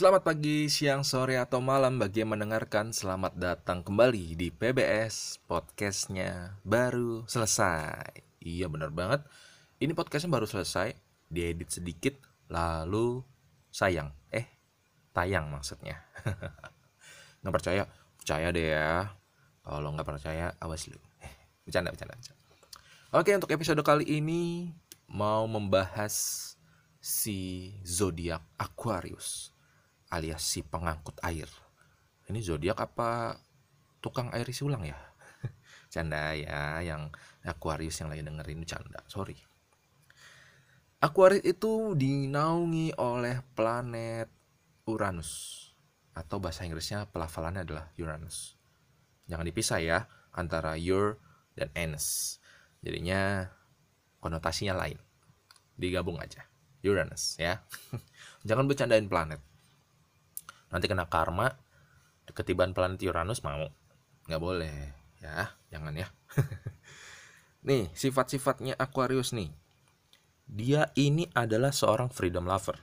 Selamat 0.00 0.24
pagi, 0.24 0.64
siang, 0.72 1.04
sore, 1.04 1.36
atau 1.36 1.60
malam 1.60 2.00
bagi 2.00 2.24
yang 2.24 2.32
mendengarkan. 2.32 2.88
Selamat 2.88 3.36
datang 3.36 3.84
kembali 3.84 4.32
di 4.32 4.48
PBS 4.48 5.44
Podcastnya. 5.44 6.56
Baru 6.64 7.28
selesai. 7.28 8.08
Iya 8.40 8.72
bener 8.72 8.96
banget. 8.96 9.28
Ini 9.76 9.92
podcastnya 9.92 10.32
baru 10.32 10.48
selesai. 10.48 10.96
Diedit 11.28 11.68
sedikit 11.68 12.16
Lalu 12.48 13.20
sayang. 13.68 14.08
Eh, 14.32 14.48
tayang 15.12 15.52
maksudnya. 15.52 16.00
Nggak 17.44 17.54
percaya? 17.60 17.84
Percaya 18.16 18.56
deh 18.56 18.72
ya. 18.72 19.04
Kalau 19.60 19.92
nggak 19.92 20.08
percaya, 20.16 20.56
awas 20.64 20.88
lu. 20.88 20.96
Eh, 21.20 21.34
Bercanda, 21.68 21.92
bercanda, 21.92 22.16
bercanda. 22.16 22.40
Oke, 23.20 23.36
untuk 23.36 23.52
episode 23.52 23.84
kali 23.84 24.08
ini 24.08 24.72
Mau 25.12 25.44
membahas 25.44 26.56
si 27.04 27.68
zodiak 27.84 28.40
Aquarius 28.56 29.59
alias 30.10 30.42
si 30.42 30.66
pengangkut 30.66 31.16
air. 31.22 31.46
Ini 32.26 32.38
zodiak 32.42 32.78
apa 32.78 33.38
tukang 34.02 34.30
air 34.34 34.46
isi 34.46 34.66
ulang 34.66 34.82
ya? 34.82 34.98
canda 35.94 36.34
ya, 36.34 36.82
yang 36.82 37.10
Aquarius 37.46 38.02
yang 38.02 38.10
lagi 38.10 38.26
dengerin 38.26 38.66
canda, 38.66 39.00
sorry. 39.06 39.38
Aquarius 41.00 41.46
itu 41.48 41.96
dinaungi 41.96 42.92
oleh 43.00 43.40
planet 43.56 44.28
Uranus 44.84 45.56
atau 46.12 46.36
bahasa 46.42 46.66
Inggrisnya 46.68 47.08
pelafalannya 47.08 47.64
adalah 47.64 47.88
Uranus. 47.96 48.58
Jangan 49.30 49.46
dipisah 49.46 49.80
ya 49.80 49.98
antara 50.36 50.76
Ur 50.76 51.16
dan 51.56 51.72
Ens. 51.72 52.36
Jadinya 52.84 53.48
konotasinya 54.20 54.76
lain. 54.76 55.00
Digabung 55.80 56.20
aja. 56.20 56.44
Uranus 56.84 57.40
ya. 57.40 57.64
Jangan 58.48 58.68
bercandain 58.68 59.08
planet 59.08 59.40
nanti 60.70 60.86
kena 60.86 61.06
karma 61.10 61.54
ketiban 62.32 62.72
planet 62.72 63.02
Uranus 63.04 63.42
mau. 63.42 63.68
Nggak 64.30 64.42
boleh 64.42 64.74
ya. 65.18 65.54
Jangan 65.70 65.94
ya. 65.94 66.08
Nih 67.68 67.92
sifat-sifatnya 67.92 68.78
Aquarius 68.78 69.36
nih. 69.36 69.52
Dia 70.50 70.90
ini 70.98 71.28
adalah 71.36 71.70
seorang 71.70 72.10
freedom 72.10 72.48
lover. 72.48 72.80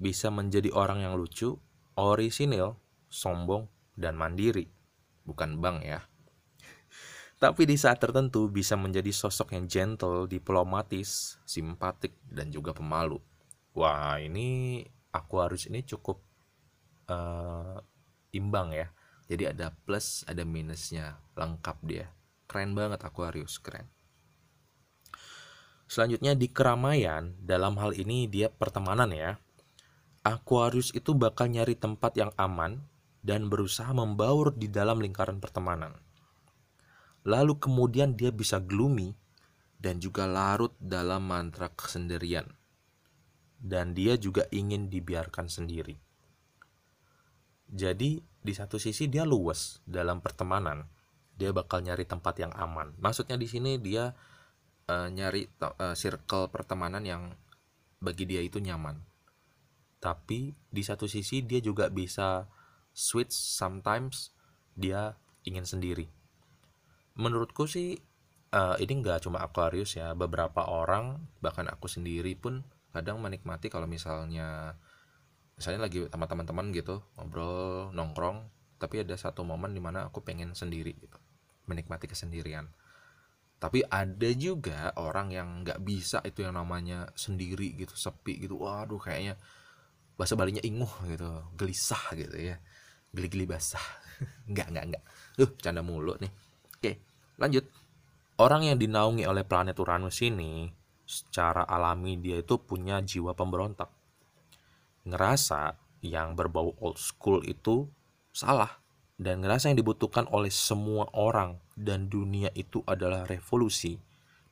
Bisa 0.00 0.32
menjadi 0.34 0.72
orang 0.74 1.04
yang 1.06 1.14
lucu 1.14 1.54
orisinil 1.94 2.74
sombong 3.06 3.70
dan 3.94 4.18
mandiri. 4.18 4.66
Bukan 5.22 5.62
bang 5.62 5.78
ya. 5.84 6.00
Tapi 7.42 7.68
di 7.68 7.76
saat 7.78 8.02
tertentu 8.02 8.48
bisa 8.50 8.74
menjadi 8.74 9.12
sosok 9.12 9.54
yang 9.54 9.70
gentle, 9.70 10.26
diplomatis, 10.26 11.38
simpatik, 11.46 12.16
dan 12.26 12.50
juga 12.50 12.74
pemalu. 12.74 13.20
Wah, 13.76 14.16
ini 14.18 14.80
Aquarius 15.12 15.68
ini 15.68 15.84
cukup 15.84 16.18
uh, 17.10 17.78
imbang 18.34 18.74
ya. 18.74 18.86
Jadi 19.26 19.50
ada 19.50 19.74
plus 19.74 20.22
ada 20.26 20.46
minusnya. 20.46 21.18
Lengkap 21.34 21.78
dia. 21.86 22.06
Keren 22.46 22.78
banget 22.78 23.02
Aquarius. 23.02 23.58
Keren. 23.58 23.90
Selanjutnya 25.86 26.34
di 26.34 26.50
keramaian 26.50 27.34
dalam 27.38 27.78
hal 27.78 27.94
ini 27.94 28.26
dia 28.26 28.50
pertemanan 28.50 29.10
ya. 29.14 29.38
Aquarius 30.26 30.90
itu 30.90 31.14
bakal 31.14 31.54
nyari 31.54 31.78
tempat 31.78 32.18
yang 32.18 32.34
aman 32.34 32.82
dan 33.22 33.46
berusaha 33.46 33.90
membaur 33.94 34.54
di 34.54 34.66
dalam 34.66 34.98
lingkaran 34.98 35.38
pertemanan. 35.38 35.94
Lalu 37.26 37.58
kemudian 37.58 38.18
dia 38.18 38.34
bisa 38.34 38.58
gloomy 38.58 39.14
dan 39.78 40.02
juga 40.02 40.26
larut 40.26 40.74
dalam 40.82 41.26
mantra 41.26 41.70
kesendirian. 41.70 42.46
Dan 43.56 43.94
dia 43.94 44.18
juga 44.18 44.46
ingin 44.50 44.90
dibiarkan 44.90 45.46
sendiri 45.46 46.06
jadi 47.66 48.22
di 48.22 48.52
satu 48.54 48.78
sisi 48.78 49.10
dia 49.10 49.26
luas 49.26 49.82
dalam 49.82 50.22
pertemanan, 50.22 50.86
dia 51.34 51.50
bakal 51.50 51.82
nyari 51.82 52.06
tempat 52.06 52.38
yang 52.38 52.54
aman. 52.54 52.94
Maksudnya 53.02 53.34
di 53.34 53.50
sini 53.50 53.76
dia 53.82 54.14
uh, 54.86 55.08
nyari 55.10 55.50
uh, 55.60 55.94
circle 55.98 56.48
pertemanan 56.48 57.02
yang 57.02 57.34
bagi 57.98 58.24
dia 58.24 58.40
itu 58.40 58.62
nyaman. 58.62 59.02
Tapi 59.98 60.54
di 60.54 60.82
satu 60.86 61.10
sisi 61.10 61.42
dia 61.42 61.58
juga 61.58 61.90
bisa 61.90 62.46
switch 62.94 63.34
sometimes 63.34 64.30
dia 64.78 65.18
ingin 65.42 65.66
sendiri. 65.66 66.06
Menurutku 67.18 67.66
sih 67.66 67.98
uh, 68.54 68.76
ini 68.78 68.92
nggak 69.02 69.26
cuma 69.26 69.42
Aquarius 69.42 69.98
ya, 69.98 70.14
beberapa 70.14 70.68
orang 70.68 71.18
bahkan 71.42 71.66
aku 71.66 71.90
sendiri 71.90 72.38
pun 72.38 72.62
kadang 72.94 73.20
menikmati 73.20 73.68
kalau 73.68 73.84
misalnya 73.84 74.78
misalnya 75.56 75.88
lagi 75.88 76.04
sama 76.12 76.28
teman-teman 76.28 76.68
gitu 76.76 77.00
ngobrol 77.16 77.90
nongkrong 77.96 78.44
tapi 78.76 79.00
ada 79.00 79.16
satu 79.16 79.40
momen 79.40 79.72
di 79.72 79.80
mana 79.80 80.08
aku 80.08 80.20
pengen 80.20 80.52
sendiri 80.52 80.92
gitu 81.00 81.16
menikmati 81.66 82.06
kesendirian. 82.06 82.70
Tapi 83.56 83.82
ada 83.88 84.30
juga 84.36 84.92
orang 85.00 85.32
yang 85.32 85.48
nggak 85.64 85.80
bisa 85.82 86.20
itu 86.22 86.44
yang 86.44 86.54
namanya 86.54 87.08
sendiri 87.16 87.74
gitu 87.74 87.96
sepi 87.96 88.36
gitu 88.44 88.60
waduh 88.60 89.00
kayaknya 89.00 89.40
bahasa 90.16 90.36
balinya 90.36 90.60
inguh 90.64 90.92
gitu 91.08 91.28
gelisah 91.56 92.04
gitu 92.16 92.36
ya 92.36 92.56
geli-geli 93.12 93.48
basah. 93.48 93.82
Nggak 94.52 94.68
nggak 94.72 94.84
nggak. 94.92 95.02
Uh 95.40 95.50
canda 95.60 95.80
mulu 95.80 96.16
nih. 96.20 96.32
Oke 96.72 96.92
lanjut. 97.40 97.64
Orang 98.36 98.68
yang 98.68 98.76
dinaungi 98.76 99.24
oleh 99.24 99.48
planet 99.48 99.76
Uranus 99.80 100.20
ini 100.20 100.68
secara 101.08 101.64
alami 101.64 102.20
dia 102.20 102.36
itu 102.40 102.60
punya 102.60 103.00
jiwa 103.00 103.32
pemberontak 103.32 103.88
ngerasa 105.06 105.78
yang 106.02 106.34
berbau 106.34 106.74
old 106.82 106.98
school 106.98 107.40
itu 107.46 107.86
salah 108.34 108.82
dan 109.16 109.40
ngerasa 109.40 109.72
yang 109.72 109.80
dibutuhkan 109.80 110.28
oleh 110.28 110.52
semua 110.52 111.08
orang 111.16 111.56
dan 111.72 112.12
dunia 112.12 112.52
itu 112.52 112.84
adalah 112.84 113.24
revolusi 113.24 113.96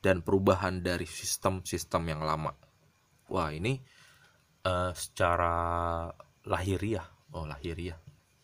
dan 0.00 0.24
perubahan 0.24 0.80
dari 0.80 1.04
sistem-sistem 1.04 2.16
yang 2.16 2.20
lama. 2.24 2.52
Wah 3.28 3.52
ini 3.52 3.80
uh, 4.64 4.92
secara 4.96 6.08
lahiriah, 6.44 7.04
oh 7.36 7.44
lahiriah, 7.44 7.96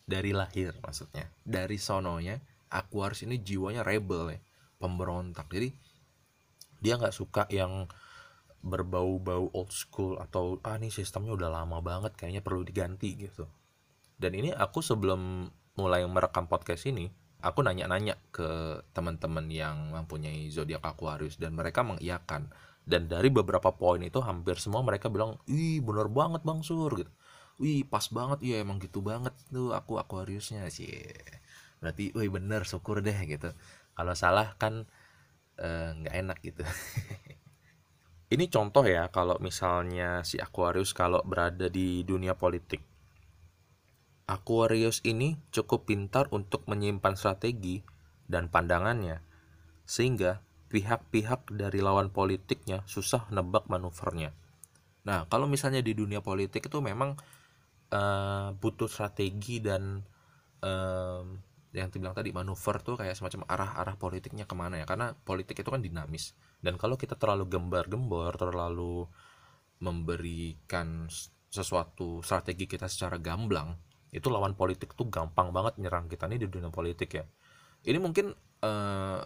dari 0.05 0.33
lahir 0.33 0.73
maksudnya, 0.81 1.29
dari 1.41 1.77
sononya 1.77 2.41
Aquarius 2.71 3.27
ini 3.27 3.41
jiwanya 3.41 3.85
rebel 3.85 4.37
ya, 4.37 4.39
pemberontak. 4.81 5.49
Jadi 5.51 5.69
dia 6.81 6.97
nggak 6.97 7.13
suka 7.13 7.45
yang 7.53 7.85
berbau-bau 8.61 9.49
old 9.57 9.73
school 9.73 10.21
atau 10.21 10.61
ah 10.61 10.77
ini 10.77 10.93
sistemnya 10.93 11.33
udah 11.33 11.49
lama 11.49 11.81
banget 11.81 12.13
kayaknya 12.13 12.45
perlu 12.45 12.61
diganti 12.61 13.17
gitu. 13.17 13.49
Dan 14.21 14.37
ini 14.37 14.53
aku 14.53 14.85
sebelum 14.85 15.49
mulai 15.81 16.05
merekam 16.05 16.45
podcast 16.45 16.85
ini 16.85 17.09
aku 17.41 17.65
nanya-nanya 17.65 18.21
ke 18.29 18.81
teman-teman 18.93 19.49
yang 19.49 19.89
mempunyai 19.89 20.45
zodiak 20.53 20.85
Aquarius 20.85 21.41
dan 21.41 21.57
mereka 21.57 21.81
mengiyakan. 21.81 22.53
Dan 22.81 23.09
dari 23.09 23.29
beberapa 23.33 23.73
poin 23.73 24.01
itu 24.01 24.21
hampir 24.21 24.57
semua 24.61 24.85
mereka 24.85 25.09
bilang 25.09 25.41
ih 25.49 25.81
bener 25.81 26.09
banget 26.09 26.45
bang 26.45 26.61
sur 26.61 26.93
gitu. 26.93 27.09
Wih 27.61 27.85
pas 27.85 28.05
banget 28.09 28.41
iya 28.45 28.61
emang 28.61 28.77
gitu 28.81 29.01
banget 29.01 29.33
tuh 29.49 29.73
aku 29.73 29.97
Aquariusnya. 29.97 30.69
Sih. 30.69 30.89
Berarti 31.81 32.13
wih 32.13 32.29
bener 32.29 32.65
syukur 32.65 33.01
deh 33.01 33.17
gitu. 33.25 33.53
Kalau 33.97 34.13
salah 34.13 34.53
kan 34.61 34.85
eh, 35.57 35.89
nggak 35.97 36.13
uh, 36.13 36.21
enak 36.21 36.37
gitu 36.45 36.63
ini 38.31 38.47
contoh 38.47 38.87
ya 38.87 39.11
kalau 39.11 39.35
misalnya 39.43 40.23
si 40.23 40.39
Aquarius 40.39 40.95
kalau 40.95 41.19
berada 41.27 41.67
di 41.67 42.07
dunia 42.07 42.39
politik. 42.39 42.79
Aquarius 44.23 45.03
ini 45.03 45.35
cukup 45.51 45.91
pintar 45.91 46.31
untuk 46.31 46.63
menyimpan 46.63 47.19
strategi 47.19 47.83
dan 48.31 48.47
pandangannya, 48.47 49.19
sehingga 49.83 50.39
pihak-pihak 50.71 51.51
dari 51.51 51.83
lawan 51.83 52.15
politiknya 52.15 52.87
susah 52.87 53.27
nebak 53.35 53.67
manuvernya. 53.67 54.31
Nah, 55.03 55.27
kalau 55.27 55.51
misalnya 55.51 55.83
di 55.83 55.91
dunia 55.91 56.23
politik 56.23 56.71
itu 56.71 56.79
memang 56.79 57.19
uh, 57.91 58.55
butuh 58.55 58.87
strategi 58.87 59.59
dan 59.59 59.99
uh, 60.63 61.27
yang 61.75 61.91
dibilang 61.91 62.15
tadi 62.15 62.31
manuver 62.31 62.79
tuh 62.79 62.95
kayak 62.95 63.19
semacam 63.19 63.43
arah-arah 63.51 63.99
politiknya 63.99 64.47
ke 64.47 64.55
mana 64.55 64.79
ya, 64.79 64.87
karena 64.87 65.11
politik 65.27 65.59
itu 65.59 65.67
kan 65.67 65.83
dinamis 65.83 66.31
dan 66.61 66.77
kalau 66.77 66.95
kita 66.95 67.17
terlalu 67.17 67.49
gembar-gembor 67.49 68.37
terlalu 68.37 69.09
memberikan 69.81 71.09
sesuatu 71.51 72.21
strategi 72.21 72.69
kita 72.69 72.87
secara 72.87 73.17
gamblang 73.17 73.75
itu 74.13 74.27
lawan 74.27 74.53
politik 74.53 74.93
tuh 74.93 75.07
gampang 75.07 75.49
banget 75.55 75.79
nyerang 75.79 76.05
kita. 76.11 76.27
Nih 76.27 76.45
di 76.45 76.47
dunia 76.47 76.69
politik 76.69 77.09
ya. 77.15 77.25
Ini 77.87 77.97
mungkin 77.97 78.31
eh, 78.61 79.19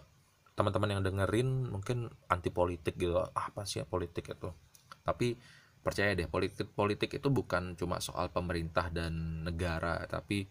teman-teman 0.56 0.96
yang 0.96 1.02
dengerin 1.04 1.68
mungkin 1.68 2.08
anti 2.30 2.48
politik 2.48 2.96
gitu. 2.96 3.18
Apa 3.20 3.66
sih 3.68 3.82
ya 3.82 3.86
politik 3.86 4.30
itu? 4.32 4.48
Tapi 5.02 5.36
percaya 5.82 6.18
deh 6.18 6.26
politik 6.26 6.74
politik 6.74 7.14
itu 7.14 7.28
bukan 7.30 7.78
cuma 7.78 8.02
soal 8.02 8.34
pemerintah 8.34 8.90
dan 8.90 9.46
negara 9.46 10.02
tapi 10.10 10.50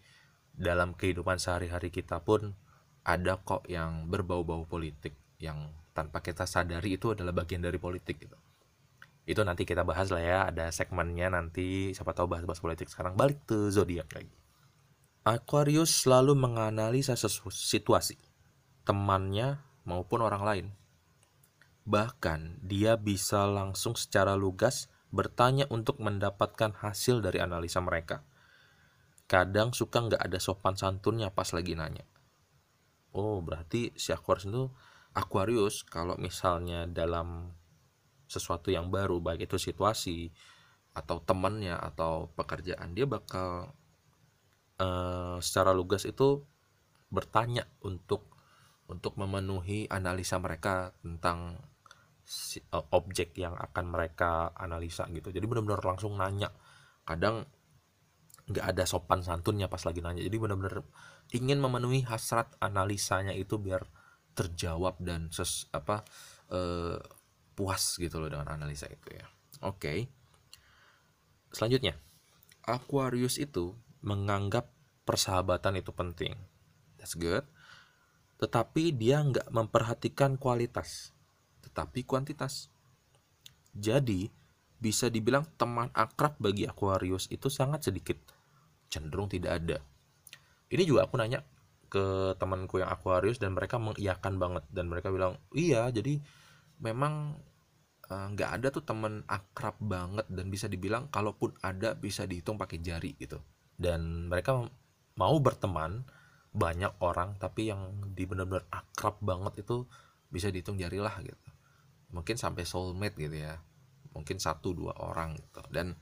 dalam 0.56 0.96
kehidupan 0.96 1.36
sehari-hari 1.36 1.92
kita 1.92 2.24
pun 2.24 2.56
ada 3.04 3.36
kok 3.44 3.68
yang 3.68 4.08
berbau-bau 4.08 4.64
politik 4.64 5.12
yang 5.36 5.76
tanpa 5.96 6.20
kita 6.20 6.44
sadari 6.44 7.00
itu 7.00 7.16
adalah 7.16 7.32
bagian 7.32 7.64
dari 7.64 7.80
politik 7.80 8.20
gitu. 8.20 8.36
itu 9.26 9.42
nanti 9.42 9.66
kita 9.66 9.82
bahas 9.82 10.06
lah 10.14 10.22
ya 10.22 10.38
ada 10.54 10.70
segmennya 10.70 11.26
nanti 11.34 11.90
siapa 11.90 12.14
tahu 12.14 12.30
bahas-bahas 12.30 12.62
politik 12.62 12.86
sekarang. 12.86 13.18
Balik 13.18 13.42
ke 13.42 13.74
zodiak 13.74 14.06
lagi. 14.14 14.30
Aquarius 15.26 16.06
selalu 16.06 16.38
menganalisa 16.38 17.18
situasi 17.50 18.14
temannya 18.86 19.58
maupun 19.82 20.22
orang 20.22 20.42
lain. 20.46 20.66
Bahkan 21.82 22.62
dia 22.62 22.94
bisa 22.94 23.50
langsung 23.50 23.98
secara 23.98 24.38
lugas 24.38 24.86
bertanya 25.10 25.66
untuk 25.74 25.98
mendapatkan 25.98 26.70
hasil 26.78 27.18
dari 27.18 27.42
analisa 27.42 27.82
mereka. 27.82 28.22
Kadang 29.26 29.74
suka 29.74 30.06
nggak 30.06 30.22
ada 30.22 30.38
sopan 30.38 30.78
santunnya 30.78 31.34
pas 31.34 31.50
lagi 31.50 31.74
nanya. 31.74 32.06
Oh 33.10 33.42
berarti 33.42 33.90
si 33.98 34.14
Aquarius 34.14 34.46
itu 34.46 34.70
Aquarius 35.16 35.80
kalau 35.88 36.14
misalnya 36.20 36.84
dalam 36.84 37.56
sesuatu 38.28 38.68
yang 38.68 38.92
baru 38.92 39.22
baik 39.22 39.48
itu 39.48 39.56
situasi 39.56 40.28
atau 40.92 41.24
temannya 41.24 41.72
atau 41.72 42.28
pekerjaan 42.36 42.92
dia 42.92 43.08
bakal 43.08 43.72
uh, 44.80 45.38
secara 45.40 45.72
lugas 45.72 46.04
itu 46.04 46.44
bertanya 47.08 47.64
untuk 47.80 48.28
untuk 48.86 49.18
memenuhi 49.18 49.88
analisa 49.90 50.38
mereka 50.38 50.94
tentang 51.00 51.58
si, 52.22 52.62
uh, 52.74 52.84
objek 52.94 53.34
yang 53.38 53.54
akan 53.54 53.90
mereka 53.90 54.54
analisa 54.54 55.06
gitu. 55.10 55.34
Jadi 55.34 55.46
benar-benar 55.46 55.82
langsung 55.82 56.14
nanya. 56.18 56.50
Kadang 57.06 57.46
nggak 58.46 58.62
ada 58.62 58.86
sopan 58.86 59.26
santunnya 59.26 59.66
pas 59.66 59.82
lagi 59.82 59.98
nanya. 60.02 60.22
Jadi 60.22 60.36
benar-benar 60.38 60.86
ingin 61.34 61.58
memenuhi 61.58 62.06
hasrat 62.06 62.54
analisanya 62.62 63.34
itu 63.34 63.58
biar 63.58 63.82
terjawab 64.36 65.00
dan 65.00 65.32
ses 65.32 65.64
apa 65.72 66.04
uh, 66.52 67.00
puas 67.56 67.96
gitu 67.96 68.20
loh 68.20 68.28
dengan 68.28 68.52
analisa 68.52 68.84
itu 68.86 69.16
ya. 69.16 69.26
Oke. 69.64 69.80
Okay. 69.80 69.98
Selanjutnya, 71.56 71.96
Aquarius 72.68 73.40
itu 73.40 73.72
menganggap 74.04 74.68
persahabatan 75.08 75.80
itu 75.80 75.88
penting. 75.96 76.36
That's 77.00 77.16
good. 77.16 77.48
Tetapi 78.36 78.92
dia 78.92 79.24
nggak 79.24 79.48
memperhatikan 79.48 80.36
kualitas, 80.36 81.16
tetapi 81.64 82.04
kuantitas. 82.04 82.68
Jadi, 83.72 84.28
bisa 84.76 85.08
dibilang 85.08 85.48
teman 85.56 85.88
akrab 85.96 86.36
bagi 86.36 86.68
Aquarius 86.68 87.32
itu 87.32 87.48
sangat 87.48 87.88
sedikit. 87.88 88.20
Cenderung 88.92 89.32
tidak 89.32 89.64
ada. 89.64 89.78
Ini 90.68 90.84
juga 90.84 91.08
aku 91.08 91.16
nanya 91.16 91.40
ke 91.86 92.36
temanku 92.36 92.82
yang 92.82 92.90
Aquarius 92.90 93.38
dan 93.38 93.54
mereka 93.54 93.80
mengiyakan 93.80 94.36
banget 94.36 94.64
dan 94.70 94.86
mereka 94.90 95.08
bilang 95.10 95.38
iya 95.54 95.88
jadi 95.90 96.20
memang 96.80 97.36
eh, 98.06 98.26
nggak 98.36 98.50
uh, 98.52 98.54
ada 98.60 98.68
tuh 98.68 98.84
temen 98.84 99.24
akrab 99.26 99.76
banget 99.80 100.26
dan 100.28 100.46
bisa 100.52 100.66
dibilang 100.68 101.08
kalaupun 101.08 101.56
ada 101.64 101.96
bisa 101.96 102.28
dihitung 102.28 102.60
pakai 102.60 102.78
jari 102.80 103.16
gitu. 103.16 103.40
Dan 103.76 104.32
mereka 104.32 104.64
mau 105.16 105.36
berteman 105.40 106.04
banyak 106.56 106.92
orang 107.04 107.36
tapi 107.36 107.68
yang 107.68 108.12
di 108.16 108.24
benar-benar 108.24 108.64
akrab 108.72 109.20
banget 109.20 109.60
itu 109.64 109.84
bisa 110.32 110.48
dihitung 110.48 110.80
jari 110.80 111.00
lah 111.00 111.16
gitu. 111.20 111.50
Mungkin 112.12 112.36
sampai 112.40 112.64
soulmate 112.64 113.16
gitu 113.20 113.36
ya. 113.36 113.60
Mungkin 114.16 114.40
satu 114.40 114.72
dua 114.72 114.96
orang 114.96 115.36
gitu. 115.36 115.60
Dan 115.68 115.96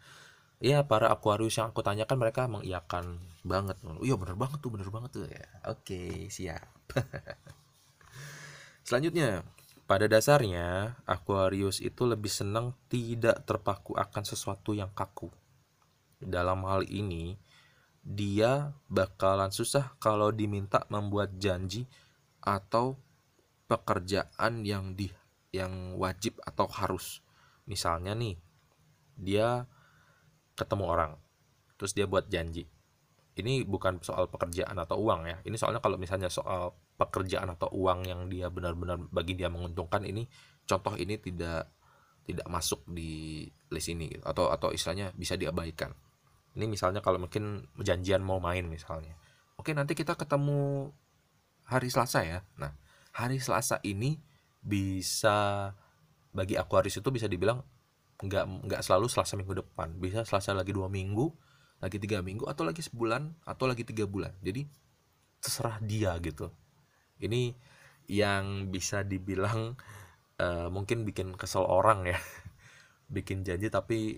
ya 0.62 0.87
para 0.87 1.11
Aquarius 1.11 1.59
yang 1.59 1.75
aku 1.75 1.83
tanyakan 1.83 2.19
mereka 2.19 2.47
mengiyakan 2.47 3.19
banget 3.43 3.77
iya 4.03 4.15
bener 4.15 4.37
banget 4.39 4.59
tuh 4.62 4.71
bener 4.71 4.89
banget 4.91 5.11
tuh 5.15 5.27
ya 5.27 5.47
oke 5.67 6.31
siap 6.31 6.69
selanjutnya 8.87 9.43
pada 9.85 10.09
dasarnya, 10.09 10.97
Aquarius 11.05 11.85
itu 11.85 12.09
lebih 12.09 12.33
senang 12.33 12.73
tidak 12.89 13.45
terpaku 13.45 13.93
akan 13.93 14.25
sesuatu 14.25 14.73
yang 14.73 14.89
kaku. 14.97 15.29
Dalam 16.25 16.65
hal 16.65 16.89
ini, 16.89 17.37
dia 18.01 18.73
bakalan 18.89 19.53
susah 19.53 19.93
kalau 20.01 20.33
diminta 20.33 20.89
membuat 20.89 21.37
janji 21.37 21.85
atau 22.41 22.97
pekerjaan 23.69 24.65
yang 24.65 24.97
di 24.97 25.12
yang 25.53 26.01
wajib 26.01 26.41
atau 26.49 26.65
harus. 26.65 27.21
Misalnya 27.69 28.17
nih, 28.17 28.41
dia 29.21 29.69
ketemu 30.55 30.85
orang, 30.87 31.12
terus 31.79 31.93
dia 31.95 32.06
buat 32.06 32.27
janji. 32.31 32.67
Ini 33.35 33.67
bukan 33.67 33.99
soal 33.99 34.31
pekerjaan 34.31 34.79
atau 34.79 35.03
uang 35.03 35.27
ya. 35.27 35.37
Ini 35.43 35.59
soalnya 35.59 35.83
kalau 35.83 35.99
misalnya 35.99 36.31
soal 36.31 36.71
pekerjaan 36.95 37.51
atau 37.51 37.67
uang 37.75 38.06
yang 38.06 38.31
dia 38.31 38.47
benar-benar 38.47 39.11
bagi 39.11 39.35
dia 39.35 39.51
menguntungkan 39.51 40.06
ini 40.06 40.31
contoh 40.65 40.95
ini 40.95 41.19
tidak 41.19 41.69
tidak 42.25 42.47
masuk 42.49 42.87
di 42.89 43.45
list 43.69 43.91
ini 43.93 44.17
gitu. 44.17 44.25
atau 44.25 44.49
atau 44.49 44.71
istilahnya 44.73 45.12
bisa 45.12 45.37
diabaikan 45.37 45.93
ini 46.55 46.71
misalnya 46.71 47.03
kalau 47.03 47.21
mungkin 47.21 47.67
janjian 47.77 48.23
mau 48.23 48.39
main 48.39 48.65
misalnya 48.65 49.12
oke 49.59 49.75
nanti 49.75 49.93
kita 49.93 50.15
ketemu 50.17 50.89
hari 51.67 51.91
Selasa 51.91 52.25
ya 52.25 52.41
nah 52.56 52.73
hari 53.12 53.43
Selasa 53.43 53.83
ini 53.85 54.17
bisa 54.65 55.71
bagi 56.33 56.56
Aquarius 56.56 57.03
itu 57.03 57.11
bisa 57.12 57.29
dibilang 57.29 57.61
nggak 58.22 58.44
nggak 58.70 58.81
selalu 58.84 59.06
Selasa 59.11 59.34
minggu 59.34 59.58
depan. 59.58 59.94
Bisa 59.99 60.22
Selasa 60.22 60.55
lagi 60.55 60.70
dua 60.70 60.87
minggu 60.87 61.32
lagi 61.84 62.00
tiga 62.00 62.25
minggu 62.25 62.49
atau 62.49 62.64
lagi 62.64 62.81
sebulan 62.81 63.44
atau 63.44 63.69
lagi 63.69 63.84
tiga 63.84 64.08
bulan. 64.08 64.32
Jadi 64.40 64.64
terserah 65.37 65.76
dia 65.84 66.16
gitu. 66.25 66.49
Ini 67.20 67.52
yang 68.08 68.72
bisa 68.72 69.05
dibilang 69.05 69.76
uh, 70.40 70.69
mungkin 70.72 71.05
bikin 71.05 71.37
kesel 71.37 71.69
orang 71.69 72.08
ya. 72.08 72.16
Bikin 73.14 73.44
janji 73.44 73.69
tapi 73.69 74.17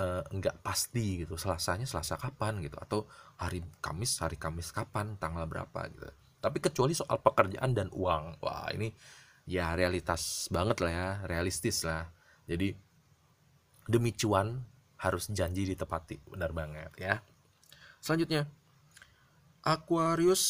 uh, 0.00 0.24
nggak 0.24 0.64
pasti 0.64 1.28
gitu. 1.28 1.36
Selasanya 1.36 1.84
selasa 1.84 2.16
kapan 2.16 2.64
gitu 2.64 2.80
atau 2.80 3.04
hari 3.36 3.60
kamis 3.84 4.16
hari 4.24 4.40
kamis 4.40 4.72
kapan 4.72 5.20
tanggal 5.20 5.44
berapa 5.44 5.92
gitu. 5.92 6.08
Tapi 6.40 6.58
kecuali 6.58 6.96
soal 6.96 7.20
pekerjaan 7.20 7.76
dan 7.76 7.92
uang. 7.92 8.40
Wah 8.40 8.72
ini 8.72 8.88
ya 9.44 9.76
realitas 9.76 10.48
banget 10.48 10.80
lah 10.80 10.92
ya 10.92 11.08
realistis 11.28 11.84
lah. 11.84 12.08
Jadi 12.48 12.72
demi 13.88 14.14
cuan 14.14 14.62
harus 14.98 15.30
janji 15.30 15.66
ditepati 15.66 16.22
benar 16.30 16.54
banget 16.54 16.92
ya 16.98 17.14
selanjutnya 17.98 18.46
Aquarius 19.62 20.42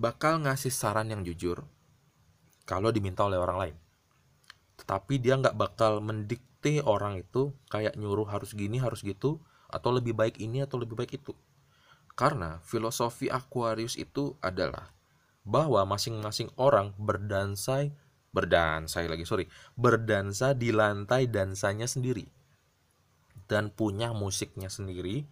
bakal 0.00 0.40
ngasih 0.42 0.72
saran 0.72 1.12
yang 1.12 1.22
jujur 1.22 1.60
kalau 2.64 2.88
diminta 2.88 3.22
oleh 3.24 3.36
orang 3.36 3.58
lain. 3.60 3.76
Tetapi 4.80 5.20
dia 5.20 5.36
nggak 5.36 5.56
bakal 5.56 6.00
mendikte 6.00 6.80
orang 6.82 7.20
itu 7.20 7.52
kayak 7.68 7.94
nyuruh 7.94 8.26
harus 8.26 8.56
gini, 8.56 8.80
harus 8.80 9.04
gitu, 9.04 9.38
atau 9.68 9.92
lebih 9.92 10.16
baik 10.16 10.40
ini 10.40 10.64
atau 10.64 10.80
lebih 10.80 10.96
baik 10.98 11.20
itu. 11.20 11.36
Karena 12.16 12.58
filosofi 12.64 13.28
Aquarius 13.28 14.00
itu 14.00 14.34
adalah 14.40 14.90
bahwa 15.44 15.84
masing-masing 15.84 16.48
orang 16.56 16.96
berdansai, 16.96 17.92
berdansai 18.32 19.04
lagi, 19.04 19.28
sorry, 19.28 19.44
berdansa 19.76 20.56
di 20.56 20.72
lantai 20.72 21.28
dansanya 21.28 21.84
sendiri. 21.84 22.24
Dan 23.44 23.68
punya 23.72 24.16
musiknya 24.16 24.72
sendiri, 24.72 25.28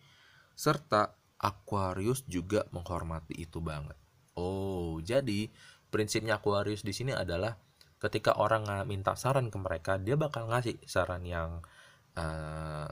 serta 0.52 1.16
Aquarius 1.42 2.22
juga 2.28 2.68
menghormati 2.70 3.34
itu 3.34 3.58
banget. 3.58 3.98
Oh, 4.38 5.02
jadi 5.02 5.50
prinsipnya 5.92 6.38
Aquarius 6.38 6.86
di 6.86 6.94
sini 6.94 7.12
adalah 7.12 7.58
ketika 7.98 8.38
orang 8.38 8.66
minta 8.86 9.14
saran 9.14 9.50
ke 9.50 9.58
mereka, 9.58 9.98
dia 9.98 10.14
bakal 10.18 10.48
ngasih 10.50 10.78
saran 10.86 11.22
yang 11.26 11.62
uh, 12.18 12.88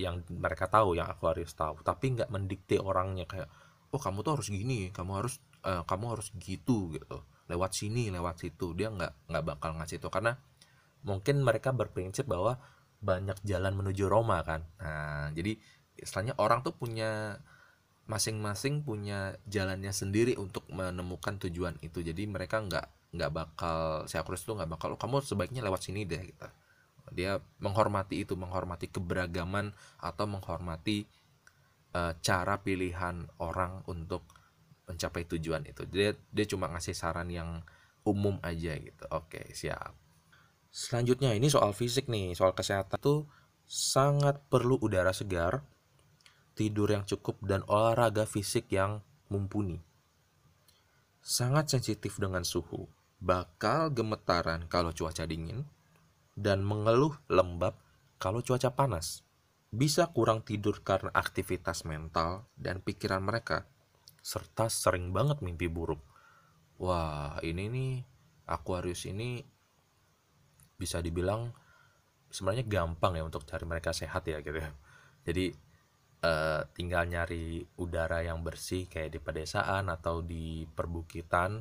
yang 0.00 0.24
mereka 0.32 0.66
tahu, 0.66 0.96
yang 0.96 1.08
Aquarius 1.10 1.52
tahu, 1.52 1.84
tapi 1.84 2.16
nggak 2.16 2.32
mendikte 2.32 2.80
orangnya 2.80 3.28
kayak, 3.28 3.48
oh 3.92 4.00
kamu 4.00 4.24
tuh 4.24 4.40
harus 4.40 4.48
gini, 4.48 4.88
kamu 4.90 5.12
harus 5.20 5.38
uh, 5.66 5.84
kamu 5.84 6.16
harus 6.16 6.32
gitu 6.40 6.94
gitu, 6.96 7.22
lewat 7.50 7.76
sini, 7.76 8.08
lewat 8.08 8.40
situ, 8.40 8.72
dia 8.72 8.88
nggak 8.88 9.28
nggak 9.28 9.44
bakal 9.44 9.76
ngasih 9.76 10.00
itu. 10.00 10.08
Karena 10.08 10.38
mungkin 11.04 11.44
mereka 11.44 11.72
berprinsip 11.74 12.24
bahwa 12.24 12.56
banyak 13.00 13.40
jalan 13.44 13.72
menuju 13.76 14.06
Roma 14.06 14.44
kan, 14.44 14.64
nah 14.76 15.32
jadi 15.32 15.56
istilahnya 16.00 16.36
orang 16.40 16.64
tuh 16.64 16.72
punya 16.76 17.40
masing-masing 18.10 18.82
punya 18.82 19.38
jalannya 19.46 19.94
sendiri 19.94 20.34
untuk 20.34 20.66
menemukan 20.66 21.38
tujuan 21.46 21.78
itu. 21.78 22.02
Jadi 22.02 22.26
mereka 22.26 22.58
nggak 22.58 23.14
nggak 23.14 23.30
bakal 23.30 23.78
si 24.10 24.18
Aquarius 24.18 24.42
itu 24.42 24.58
nggak 24.58 24.70
bakal 24.74 24.88
oh, 24.94 24.98
kamu 24.98 25.22
sebaiknya 25.22 25.62
lewat 25.62 25.86
sini 25.86 26.02
deh 26.02 26.18
gitu. 26.18 26.48
Dia 27.14 27.38
menghormati 27.62 28.26
itu 28.26 28.34
menghormati 28.34 28.90
keberagaman 28.90 29.70
atau 30.02 30.26
menghormati 30.26 31.06
uh, 31.94 32.14
cara 32.18 32.58
pilihan 32.58 33.30
orang 33.38 33.86
untuk 33.86 34.26
mencapai 34.90 35.22
tujuan 35.30 35.62
itu. 35.70 35.86
Dia 35.86 36.10
dia 36.34 36.46
cuma 36.50 36.66
ngasih 36.66 36.98
saran 36.98 37.30
yang 37.30 37.62
umum 38.02 38.42
aja 38.42 38.74
gitu. 38.74 39.06
Oke 39.14 39.54
siap 39.54 39.99
selanjutnya 40.70 41.34
ini 41.34 41.50
soal 41.50 41.74
fisik 41.74 42.06
nih 42.06 42.34
soal 42.38 42.54
kesehatan 42.54 42.98
tuh 43.02 43.26
sangat 43.66 44.38
perlu 44.50 44.78
udara 44.78 45.14
segar 45.14 45.66
tidur 46.60 46.92
yang 46.92 47.08
cukup, 47.08 47.40
dan 47.40 47.64
olahraga 47.64 48.28
fisik 48.28 48.68
yang 48.68 49.00
mumpuni. 49.32 49.80
Sangat 51.24 51.72
sensitif 51.72 52.20
dengan 52.20 52.44
suhu, 52.44 52.84
bakal 53.16 53.88
gemetaran 53.88 54.68
kalau 54.68 54.92
cuaca 54.92 55.24
dingin, 55.24 55.64
dan 56.36 56.60
mengeluh 56.60 57.16
lembab 57.32 57.80
kalau 58.20 58.44
cuaca 58.44 58.76
panas. 58.76 59.24
Bisa 59.72 60.12
kurang 60.12 60.44
tidur 60.44 60.84
karena 60.84 61.08
aktivitas 61.16 61.88
mental 61.88 62.44
dan 62.60 62.84
pikiran 62.84 63.24
mereka, 63.24 63.64
serta 64.20 64.68
sering 64.68 65.16
banget 65.16 65.40
mimpi 65.40 65.64
buruk. 65.64 66.04
Wah, 66.76 67.40
ini 67.40 67.72
nih 67.72 67.92
Aquarius 68.52 69.08
ini 69.08 69.40
bisa 70.80 71.04
dibilang 71.04 71.52
sebenarnya 72.32 72.64
gampang 72.64 73.20
ya 73.20 73.22
untuk 73.28 73.44
cari 73.44 73.68
mereka 73.68 73.92
sehat 73.92 74.24
ya 74.24 74.40
gitu 74.40 74.56
ya. 74.56 74.72
Jadi 75.28 75.52
uh, 76.24 76.64
tinggal 76.72 77.04
nyari 77.08 77.64
udara 77.76 78.24
yang 78.24 78.40
bersih 78.40 78.88
kayak 78.88 79.12
di 79.12 79.20
pedesaan 79.20 79.92
atau 79.92 80.24
di 80.24 80.64
perbukitan 80.64 81.60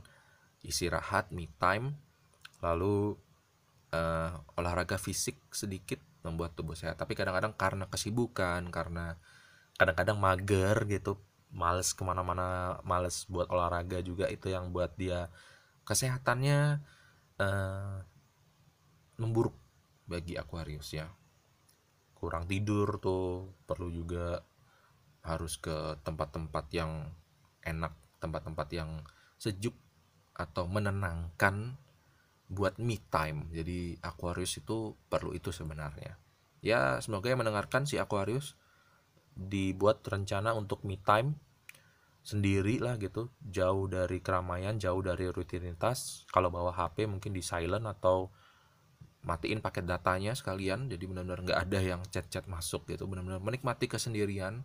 istirahat 0.63 1.31
me 1.31 1.47
time 1.59 1.95
lalu 2.59 3.15
uh, 3.95 4.31
olahraga 4.59 4.99
fisik 4.99 5.39
sedikit 5.55 5.99
membuat 6.27 6.55
tubuh 6.55 6.75
sehat 6.75 6.99
tapi 6.99 7.15
kadang-kadang 7.15 7.55
karena 7.55 7.87
kesibukan 7.87 8.67
karena 8.67 9.15
kadang-kadang 9.79 10.19
mager 10.19 10.75
gitu 10.91 11.15
males 11.55 11.95
ke 11.95 12.03
mana-mana 12.03 12.77
males 12.83 13.23
buat 13.31 13.47
olahraga 13.47 14.03
juga 14.03 14.27
itu 14.27 14.51
yang 14.51 14.75
buat 14.75 14.93
dia 14.99 15.31
kesehatannya 15.87 16.83
uh, 17.39 17.97
memburuk 19.19 19.53
bagi 20.09 20.39
Aquarius 20.39 20.95
ya. 20.95 21.07
Kurang 22.15 22.49
tidur 22.49 22.97
tuh 22.97 23.53
perlu 23.67 23.91
juga 23.91 24.41
harus 25.23 25.59
ke 25.59 25.99
tempat-tempat 26.01 26.65
yang 26.73 27.11
enak 27.63 27.93
tempat-tempat 28.19 28.67
yang 28.75 29.03
sejuk 29.39 29.75
atau 30.35 30.67
menenangkan 30.67 31.75
buat 32.49 32.79
me 32.81 32.97
time. 33.13 33.47
Jadi 33.53 33.99
Aquarius 34.01 34.59
itu 34.59 34.97
perlu 35.07 35.35
itu 35.35 35.53
sebenarnya. 35.53 36.17
Ya 36.59 36.99
semoga 36.99 37.31
yang 37.31 37.39
mendengarkan 37.39 37.87
si 37.87 37.95
Aquarius 38.01 38.59
dibuat 39.35 40.03
rencana 40.03 40.51
untuk 40.57 40.83
me 40.83 40.99
time 40.99 41.39
sendiri 42.25 42.81
lah 42.83 42.99
gitu. 42.99 43.31
Jauh 43.39 43.87
dari 43.87 44.19
keramaian 44.19 44.75
jauh 44.75 44.99
dari 44.99 45.31
rutinitas. 45.31 46.27
Kalau 46.33 46.51
bawa 46.51 46.75
HP 46.75 47.07
mungkin 47.07 47.31
di 47.31 47.39
silent 47.39 47.87
atau 47.87 48.33
matiin 49.19 49.59
paket 49.59 49.83
datanya 49.83 50.31
sekalian 50.31 50.87
jadi 50.87 51.03
benar-benar 51.03 51.43
nggak 51.43 51.59
ada 51.59 51.79
yang 51.83 52.01
chat-chat 52.07 52.47
masuk 52.47 52.87
gitu 52.87 53.03
benar-benar 53.03 53.43
menikmati 53.43 53.91
kesendirian 53.91 54.63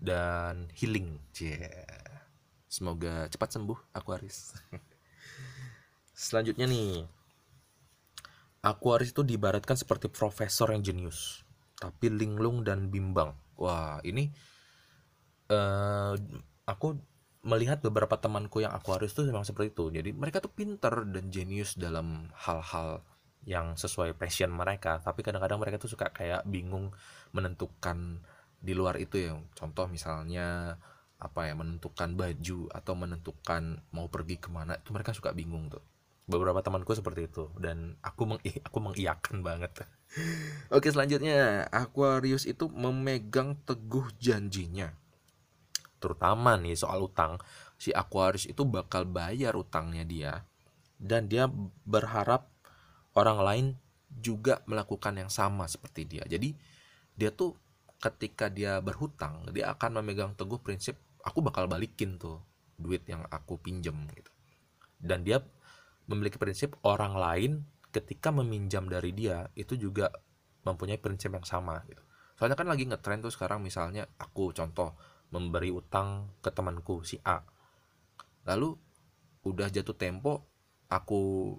dan 0.00 0.72
healing. 0.72 1.20
Yeah. 1.36 2.24
Semoga 2.66 3.28
cepat 3.28 3.52
sembuh 3.54 3.78
Aquarius. 3.92 4.56
Selanjutnya 6.16 6.64
nih. 6.64 7.04
Aquarius 8.60 9.12
itu 9.16 9.24
diibaratkan 9.24 9.72
seperti 9.72 10.12
profesor 10.12 10.68
yang 10.68 10.84
jenius, 10.84 11.40
tapi 11.80 12.12
linglung 12.12 12.60
dan 12.60 12.92
bimbang. 12.92 13.32
Wah, 13.56 14.04
ini 14.04 14.28
uh, 15.48 16.12
aku 16.68 17.00
melihat 17.40 17.80
beberapa 17.80 18.20
temanku 18.20 18.60
yang 18.60 18.76
Aquarius 18.76 19.16
itu 19.16 19.24
memang 19.24 19.48
seperti 19.48 19.72
itu. 19.72 19.88
Jadi 19.88 20.12
mereka 20.12 20.44
tuh 20.44 20.52
pinter 20.52 20.92
dan 21.08 21.32
jenius 21.32 21.72
dalam 21.80 22.28
hal-hal 22.36 23.00
yang 23.48 23.76
sesuai 23.76 24.20
passion 24.20 24.52
mereka, 24.52 25.00
tapi 25.00 25.24
kadang-kadang 25.24 25.60
mereka 25.60 25.80
tuh 25.80 25.88
suka 25.88 26.12
kayak 26.12 26.44
bingung 26.44 26.92
menentukan 27.32 28.20
di 28.60 28.76
luar 28.76 29.00
itu 29.00 29.16
ya. 29.16 29.32
Contoh 29.56 29.88
misalnya 29.88 30.76
apa 31.20 31.52
ya 31.52 31.54
menentukan 31.56 32.16
baju 32.16 32.72
atau 32.72 32.92
menentukan 32.96 33.84
mau 33.92 34.08
pergi 34.08 34.40
ke 34.40 34.48
mana 34.48 34.80
itu 34.80 34.92
mereka 34.92 35.12
suka 35.12 35.32
bingung 35.32 35.68
tuh. 35.72 35.84
Beberapa 36.30 36.62
temanku 36.62 36.94
seperti 36.94 37.26
itu. 37.26 37.50
Dan 37.56 37.96
aku 38.04 38.22
meng 38.28 38.40
aku 38.68 38.78
mengiyakan 38.78 39.40
banget. 39.40 39.84
Oke 40.76 40.92
selanjutnya. 40.92 41.66
Aquarius 41.72 42.44
itu 42.44 42.68
memegang 42.70 43.56
teguh 43.64 44.12
janjinya. 44.20 44.92
Terutama 45.98 46.56
nih 46.60 46.76
soal 46.76 47.04
utang. 47.04 47.40
Si 47.80 47.90
Aquarius 47.90 48.46
itu 48.46 48.62
bakal 48.68 49.08
bayar 49.08 49.56
utangnya 49.56 50.04
dia. 50.04 50.32
Dan 51.00 51.32
dia 51.32 51.48
berharap 51.88 52.49
orang 53.20 53.38
lain 53.44 53.66
juga 54.10 54.64
melakukan 54.66 55.14
yang 55.20 55.30
sama 55.30 55.68
seperti 55.70 56.08
dia. 56.08 56.24
Jadi 56.26 56.56
dia 57.14 57.30
tuh 57.30 57.54
ketika 58.00 58.48
dia 58.48 58.80
berhutang 58.80 59.44
dia 59.52 59.68
akan 59.76 60.00
memegang 60.00 60.32
teguh 60.32 60.56
prinsip 60.64 60.96
aku 61.20 61.44
bakal 61.44 61.68
balikin 61.68 62.16
tuh 62.16 62.40
duit 62.80 63.04
yang 63.04 63.22
aku 63.28 63.60
pinjem 63.60 63.94
gitu. 64.16 64.32
Dan 64.96 65.22
dia 65.24 65.44
memiliki 66.08 66.40
prinsip 66.40 66.80
orang 66.82 67.14
lain 67.14 67.52
ketika 67.92 68.32
meminjam 68.32 68.88
dari 68.88 69.12
dia 69.12 69.46
itu 69.52 69.76
juga 69.76 70.08
mempunyai 70.64 70.96
prinsip 70.96 71.32
yang 71.32 71.44
sama 71.44 71.84
gitu. 71.86 72.00
Soalnya 72.40 72.56
kan 72.56 72.68
lagi 72.72 72.88
ngetrend 72.88 73.20
tuh 73.20 73.32
sekarang 73.32 73.60
misalnya 73.60 74.08
aku 74.16 74.56
contoh 74.56 74.96
memberi 75.30 75.68
utang 75.68 76.40
ke 76.40 76.48
temanku 76.50 77.04
si 77.04 77.20
A. 77.22 77.44
Lalu 78.48 78.72
udah 79.44 79.68
jatuh 79.68 79.96
tempo 79.96 80.48
aku 80.88 81.54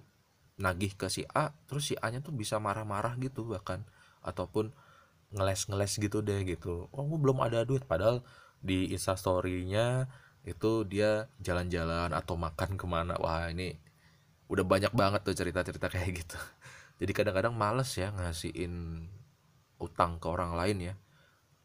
nagih 0.62 0.94
ke 0.94 1.10
si 1.10 1.26
A 1.34 1.50
terus 1.66 1.90
si 1.90 1.94
A 1.98 2.06
nya 2.14 2.22
tuh 2.22 2.30
bisa 2.30 2.62
marah-marah 2.62 3.18
gitu 3.18 3.50
bahkan. 3.50 3.82
Ataupun 4.22 4.70
ngeles-ngeles 5.34 5.92
gitu 5.98 6.22
deh 6.22 6.46
gitu. 6.46 6.86
Oh 6.94 7.04
belum 7.18 7.42
ada 7.42 7.66
duit. 7.66 7.82
Padahal 7.82 8.22
di 8.62 8.94
instastorynya 8.94 10.06
itu 10.46 10.86
dia 10.86 11.26
jalan-jalan 11.42 12.14
atau 12.14 12.38
makan 12.38 12.78
ke 12.78 12.86
mana. 12.86 13.18
Wah 13.18 13.50
ini 13.50 13.74
udah 14.46 14.62
banyak 14.62 14.92
banget 14.94 15.20
tuh 15.26 15.34
cerita-cerita 15.34 15.90
kayak 15.90 16.10
gitu. 16.22 16.38
Jadi 17.02 17.12
kadang-kadang 17.16 17.54
males 17.58 17.90
ya 17.98 18.14
ngasihin 18.14 19.06
utang 19.82 20.22
ke 20.22 20.26
orang 20.30 20.54
lain 20.54 20.78
ya. 20.92 20.94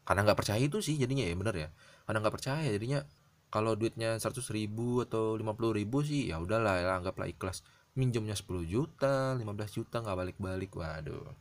Karena 0.08 0.26
nggak 0.26 0.40
percaya 0.40 0.62
itu 0.64 0.82
sih 0.82 0.98
jadinya 0.98 1.22
ya 1.28 1.36
bener 1.38 1.56
ya. 1.56 1.70
Karena 2.10 2.18
nggak 2.26 2.36
percaya 2.40 2.66
jadinya 2.66 3.06
kalau 3.48 3.76
duitnya 3.80 4.20
100 4.20 4.44
ribu 4.52 5.04
atau 5.04 5.36
50 5.40 5.80
ribu 5.80 6.04
sih 6.04 6.32
ya 6.32 6.40
udahlah 6.40 6.84
ya 6.84 7.00
anggaplah 7.00 7.28
ikhlas 7.32 7.64
minjemnya 7.98 8.38
10 8.38 8.64
juta 8.70 9.34
15 9.34 9.44
juta 9.78 10.00
nggak 10.06 10.18
balik-balik 10.18 10.72
waduh. 10.78 11.34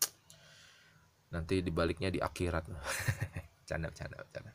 Nanti 1.31 1.61
dibaliknya 1.61 2.09
di 2.09 2.19
akhirat. 2.19 2.65
Canda 3.69 3.91
canda 3.91 4.23
canda. 4.31 4.55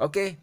Oke 0.00 0.40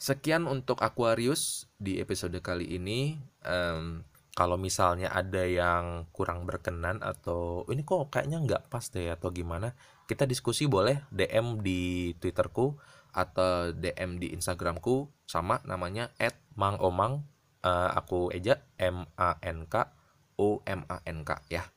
sekian 0.00 0.48
untuk 0.48 0.80
Aquarius 0.80 1.68
di 1.76 2.00
episode 2.00 2.36
kali 2.40 2.76
ini. 2.76 3.20
Um, 3.44 4.04
kalau 4.32 4.56
misalnya 4.56 5.12
ada 5.12 5.44
yang 5.44 6.08
kurang 6.16 6.48
berkenan 6.48 7.04
atau 7.04 7.68
ini 7.68 7.84
kok 7.84 8.08
kayaknya 8.08 8.40
nggak 8.40 8.62
pas 8.72 8.88
deh 8.88 9.12
atau 9.12 9.28
gimana 9.34 9.76
kita 10.08 10.24
diskusi 10.24 10.64
boleh 10.64 11.04
DM 11.12 11.60
di 11.60 12.14
Twitterku 12.16 12.80
atau 13.12 13.74
DM 13.76 14.16
di 14.16 14.32
Instagramku. 14.32 15.12
Sama 15.28 15.60
namanya 15.68 16.08
@mangomang 16.56 17.26
uh, 17.62 17.90
aku 17.92 18.32
eja 18.32 18.64
M 18.80 19.04
A 19.20 19.36
N 19.44 19.68
K 19.68 19.99
O 20.40 20.64
M 20.64 20.88
A 20.88 21.04
N 21.04 21.20
K 21.20 21.36
ya. 21.52 21.68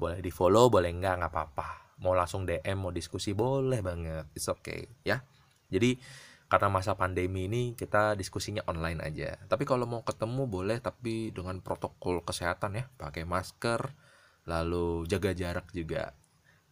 Boleh 0.00 0.24
di 0.24 0.32
follow 0.32 0.72
boleh 0.72 0.88
nggak 0.88 1.14
nggak 1.20 1.32
apa-apa. 1.32 2.00
Mau 2.00 2.16
langsung 2.16 2.48
DM 2.48 2.80
mau 2.80 2.92
diskusi 2.92 3.36
boleh 3.36 3.84
banget. 3.84 4.32
It's 4.32 4.48
okay 4.48 4.88
ya. 5.04 5.20
Jadi 5.68 6.00
karena 6.46 6.72
masa 6.72 6.94
pandemi 6.96 7.50
ini 7.50 7.76
kita 7.76 8.16
diskusinya 8.16 8.64
online 8.64 9.04
aja. 9.04 9.36
Tapi 9.44 9.68
kalau 9.68 9.84
mau 9.84 10.00
ketemu 10.00 10.48
boleh 10.48 10.80
tapi 10.80 11.28
dengan 11.36 11.60
protokol 11.60 12.24
kesehatan 12.24 12.80
ya. 12.80 12.84
Pakai 12.96 13.28
masker 13.28 13.92
lalu 14.48 15.04
jaga 15.04 15.36
jarak 15.36 15.68
juga. 15.76 16.16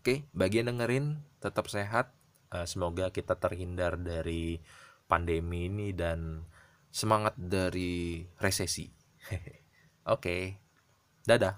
Oke 0.01 0.25
bagian 0.33 0.73
dengerin 0.73 1.21
tetap 1.45 1.69
sehat. 1.69 2.17
Eh, 2.55 2.65
semoga 2.71 3.13
kita 3.13 3.37
terhindar 3.37 3.99
dari 3.99 4.63
pandemi 5.11 5.67
ini 5.67 5.91
dan 5.93 6.47
semangat 6.95 7.35
dari 7.35 8.23
resesi. 8.39 8.87
Oke 10.15 10.64
dadah 11.25 11.57